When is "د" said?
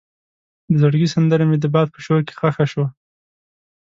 0.69-0.73, 1.59-1.65